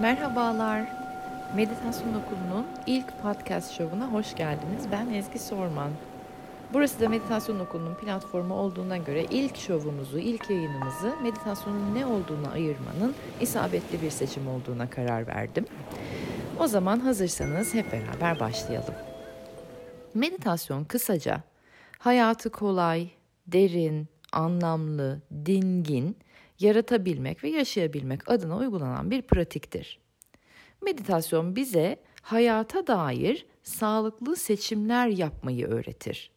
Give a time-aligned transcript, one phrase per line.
[0.00, 0.86] Merhabalar.
[1.56, 4.84] Meditasyon Okulu'nun ilk podcast şovuna hoş geldiniz.
[4.92, 5.90] Ben Ezgi Sorman.
[6.72, 13.14] Burası da Meditasyon Okulu'nun platformu olduğuna göre ilk şovumuzu, ilk yayınımızı meditasyonun ne olduğunu ayırmanın
[13.40, 15.66] isabetli bir seçim olduğuna karar verdim.
[16.58, 18.94] O zaman hazırsanız hep beraber başlayalım.
[20.14, 21.42] Meditasyon kısaca
[21.98, 23.08] hayatı kolay,
[23.46, 26.16] derin, anlamlı, dingin,
[26.62, 29.98] yaratabilmek ve yaşayabilmek adına uygulanan bir pratiktir.
[30.82, 36.30] Meditasyon bize hayata dair sağlıklı seçimler yapmayı öğretir.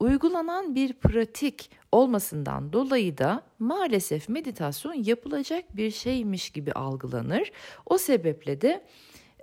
[0.00, 7.52] Uygulanan bir pratik olmasından dolayı da maalesef meditasyon yapılacak bir şeymiş gibi algılanır.
[7.86, 8.84] O sebeple de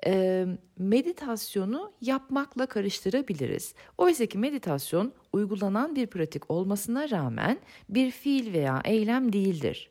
[0.06, 0.46] e,
[0.78, 3.74] meditasyonu yapmakla karıştırabiliriz.
[3.98, 9.90] Oysa ki meditasyon uygulanan bir pratik olmasına rağmen bir fiil veya eylem değildir.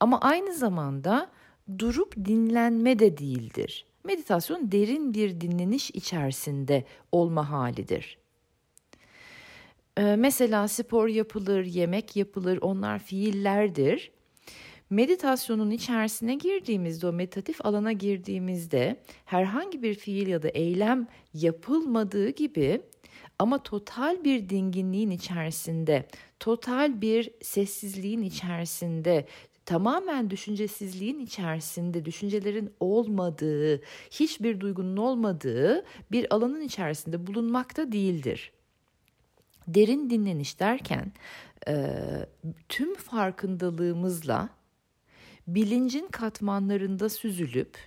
[0.00, 1.30] Ama aynı zamanda
[1.78, 3.86] durup dinlenme de değildir.
[4.04, 8.18] Meditasyon derin bir dinleniş içerisinde olma halidir.
[10.16, 14.10] Mesela spor yapılır, yemek yapılır, onlar fiillerdir.
[14.90, 22.80] Meditasyonun içerisine girdiğimizde, o meditatif alana girdiğimizde herhangi bir fiil ya da eylem yapılmadığı gibi
[23.38, 26.08] ama total bir dinginliğin içerisinde,
[26.40, 29.26] total bir sessizliğin içerisinde,
[29.66, 38.52] tamamen düşüncesizliğin içerisinde, düşüncelerin olmadığı, hiçbir duygunun olmadığı bir alanın içerisinde bulunmakta değildir.
[39.66, 41.12] Derin dinleniş derken
[42.68, 44.57] tüm farkındalığımızla
[45.48, 47.78] bilincin katmanlarında süzülüp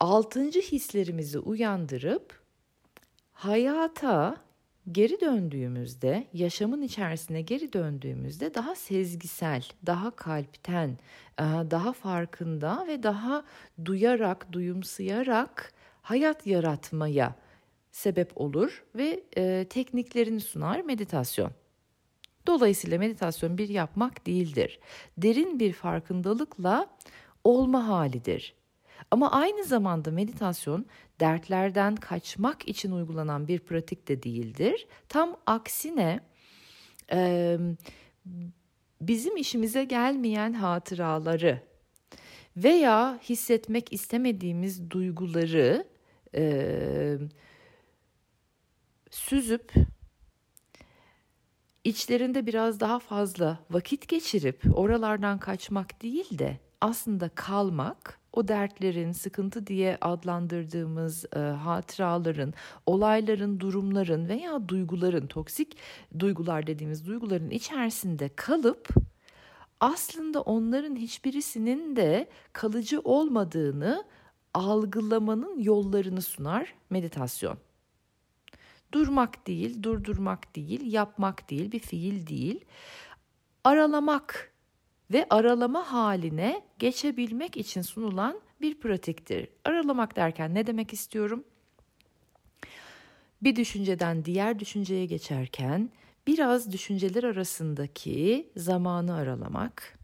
[0.00, 2.40] altıncı hislerimizi uyandırıp
[3.32, 4.36] hayata
[4.92, 10.98] geri döndüğümüzde, yaşamın içerisine geri döndüğümüzde daha sezgisel, daha kalpten,
[11.38, 13.44] e, daha farkında ve daha
[13.84, 17.34] duyarak, duyumsayarak hayat yaratmaya
[17.92, 21.61] sebep olur ve e, tekniklerini sunar meditasyon.
[22.46, 24.80] Dolayısıyla meditasyon bir yapmak değildir.
[25.18, 26.86] Derin bir farkındalıkla
[27.44, 28.54] olma halidir.
[29.10, 30.86] Ama aynı zamanda meditasyon
[31.20, 34.86] dertlerden kaçmak için uygulanan bir pratik de değildir.
[35.08, 36.20] Tam aksine
[39.00, 41.62] bizim işimize gelmeyen hatıraları
[42.56, 45.86] veya hissetmek istemediğimiz duyguları
[49.10, 49.72] süzüp
[51.84, 59.66] içlerinde biraz daha fazla vakit geçirip oralardan kaçmak değil de aslında kalmak, o dertlerin, sıkıntı
[59.66, 62.54] diye adlandırdığımız e, hatıraların,
[62.86, 65.76] olayların, durumların veya duyguların, toksik
[66.18, 68.88] duygular dediğimiz duyguların içerisinde kalıp
[69.80, 74.04] aslında onların hiçbirisinin de kalıcı olmadığını
[74.54, 77.58] algılamanın yollarını sunar meditasyon.
[78.92, 82.64] Durmak değil, durdurmak değil, yapmak değil, bir fiil değil.
[83.64, 84.52] Aralamak
[85.12, 89.48] ve aralama haline geçebilmek için sunulan bir pratiktir.
[89.64, 91.44] Aralamak derken ne demek istiyorum?
[93.42, 95.90] Bir düşünceden diğer düşünceye geçerken
[96.26, 99.98] biraz düşünceler arasındaki zamanı aralamak,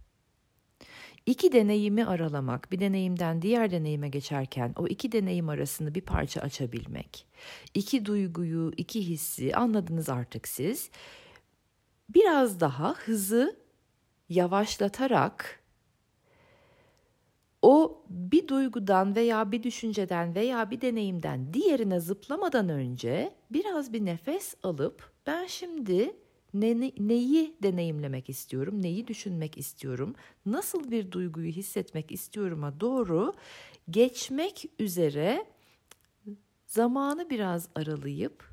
[1.29, 7.27] iki deneyimi aralamak, bir deneyimden diğer deneyime geçerken o iki deneyim arasında bir parça açabilmek,
[7.75, 10.91] iki duyguyu, iki hissi anladınız artık siz.
[12.09, 13.57] Biraz daha hızı
[14.29, 15.61] yavaşlatarak
[17.63, 24.55] o bir duygudan veya bir düşünceden veya bir deneyimden diğerine zıplamadan önce biraz bir nefes
[24.63, 26.17] alıp ben şimdi
[26.55, 30.15] ne, neyi deneyimlemek istiyorum, neyi düşünmek istiyorum,
[30.47, 33.33] nasıl bir duyguyu hissetmek istiyorum'a doğru
[33.91, 35.47] geçmek üzere
[36.67, 38.51] zamanı biraz aralayıp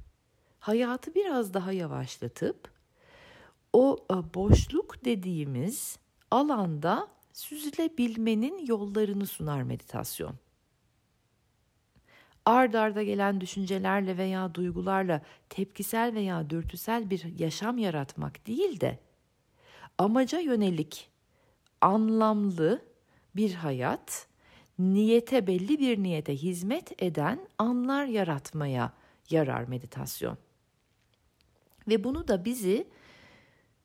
[0.60, 2.72] hayatı biraz daha yavaşlatıp
[3.74, 5.98] o e, boşluk dediğimiz
[6.32, 10.36] alanda süzülebilmenin yollarını sunar meditasyon.
[12.46, 19.00] Ard arda gelen düşüncelerle veya duygularla tepkisel veya dürtüsel bir yaşam yaratmak değil de
[19.98, 21.10] amaca yönelik
[21.82, 22.86] anlamlı
[23.36, 24.28] bir hayat,
[24.80, 28.94] niyete belli bir niyete hizmet eden anlar yaratmaya
[29.30, 30.38] yarar meditasyon.
[31.88, 32.88] Ve bunu da bizi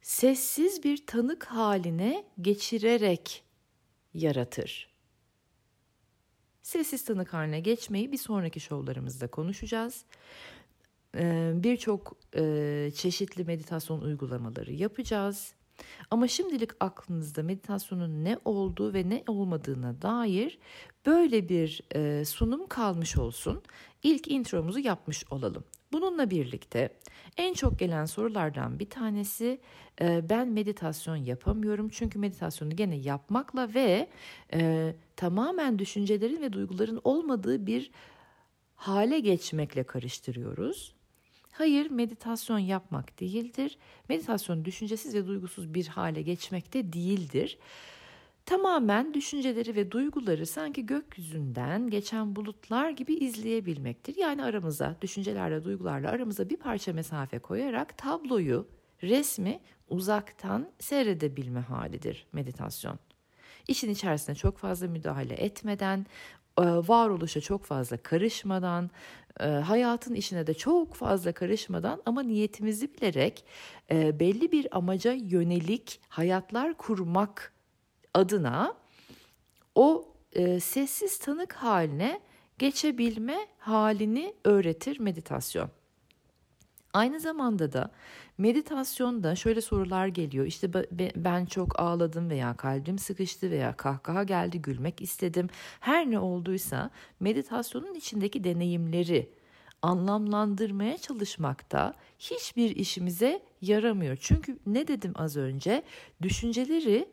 [0.03, 3.43] sessiz bir tanık haline geçirerek
[4.15, 4.91] yaratır.
[6.71, 10.05] Sessiz tanık haline geçmeyi bir sonraki şovlarımızda konuşacağız.
[11.17, 15.55] Ee, birçok e, çeşitli meditasyon uygulamaları yapacağız.
[16.11, 20.59] Ama şimdilik aklınızda meditasyonun ne olduğu ve ne olmadığına dair
[21.07, 23.63] böyle bir e, sunum kalmış olsun.
[24.03, 25.65] İlk intromuzu yapmış olalım.
[25.93, 26.89] Bununla birlikte
[27.37, 29.61] en çok gelen sorulardan bir tanesi
[30.01, 34.09] e, ben meditasyon yapamıyorum çünkü meditasyonu gene yapmakla ve
[34.53, 37.91] e, tamamen düşüncelerin ve duyguların olmadığı bir
[38.75, 40.95] hale geçmekle karıştırıyoruz.
[41.53, 43.79] Hayır, meditasyon yapmak değildir.
[44.09, 47.59] Meditasyon düşüncesiz ve duygusuz bir hale geçmekte değildir.
[48.47, 54.17] Tamamen düşünceleri ve duyguları sanki gökyüzünden geçen bulutlar gibi izleyebilmektir.
[54.17, 58.67] Yani aramıza, düşüncelerle, duygularla aramıza bir parça mesafe koyarak tabloyu,
[59.03, 62.99] resmi uzaktan seyredebilme halidir meditasyon.
[63.69, 66.07] İşin içerisine çok fazla müdahale etmeden,
[66.59, 68.91] e, varoluşa çok fazla karışmadan,
[69.41, 73.45] e, hayatın işine de çok fazla karışmadan ama niyetimizi bilerek
[73.91, 77.53] e, belli bir amaca yönelik hayatlar kurmak
[78.15, 78.75] adına
[79.75, 80.09] o
[80.61, 82.21] sessiz tanık haline
[82.59, 85.71] geçebilme halini öğretir meditasyon.
[86.93, 87.91] Aynı zamanda da
[88.39, 90.47] meditasyonda şöyle sorular geliyor.
[90.47, 90.73] İşte
[91.17, 95.49] ben çok ağladım veya kalbim sıkıştı veya kahkaha geldi, gülmek istedim.
[95.81, 96.91] Her ne olduysa
[97.21, 99.31] meditasyonun içindeki deneyimleri
[99.83, 104.19] anlamlandırmaya çalışmakta hiçbir işimize yaramıyor.
[104.21, 105.83] Çünkü ne dedim az önce?
[106.23, 107.09] Düşünceleri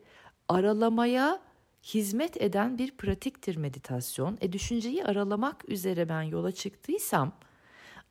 [0.49, 1.39] aralamaya
[1.83, 4.38] hizmet eden bir pratiktir meditasyon.
[4.41, 7.31] E düşünceyi aralamak üzere ben yola çıktıysam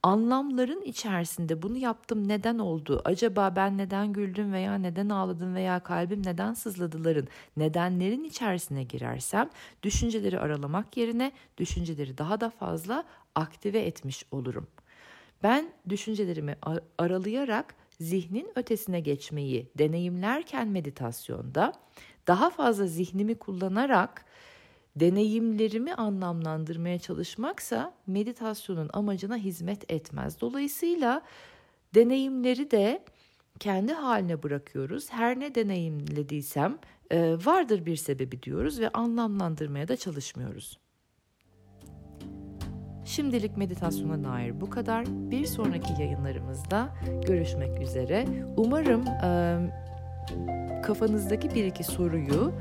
[0.03, 3.03] anlamların içerisinde bunu yaptım neden oldu?
[3.05, 9.51] Acaba ben neden güldüm veya neden ağladım veya kalbim neden sızladıların nedenlerin içerisine girersem
[9.83, 13.05] düşünceleri aralamak yerine düşünceleri daha da fazla
[13.35, 14.67] aktive etmiş olurum.
[15.43, 16.57] Ben düşüncelerimi
[16.99, 21.73] aralayarak zihnin ötesine geçmeyi deneyimlerken meditasyonda
[22.27, 24.25] daha fazla zihnimi kullanarak
[24.97, 30.41] deneyimlerimi anlamlandırmaya çalışmaksa meditasyonun amacına hizmet etmez.
[30.41, 31.23] Dolayısıyla
[31.95, 33.05] deneyimleri de
[33.59, 35.11] kendi haline bırakıyoruz.
[35.11, 36.79] Her ne deneyimlediysem
[37.11, 40.79] e, vardır bir sebebi diyoruz ve anlamlandırmaya da çalışmıyoruz.
[43.05, 45.07] Şimdilik meditasyona dair bu kadar.
[45.07, 46.95] Bir sonraki yayınlarımızda
[47.27, 48.27] görüşmek üzere.
[48.57, 49.59] Umarım e,
[50.83, 52.53] kafanızdaki bir iki soruyu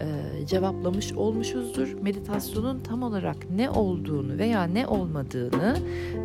[0.00, 2.02] e, cevaplamış olmuşuzdur.
[2.02, 5.76] Meditasyonun tam olarak ne olduğunu veya ne olmadığını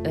[0.06, 0.10] e,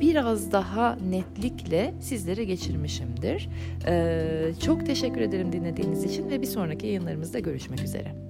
[0.00, 3.48] biraz daha netlikle sizlere geçirmişimdir.
[3.86, 8.29] E, çok teşekkür ederim dinlediğiniz için ve bir sonraki yayınlarımızda görüşmek üzere.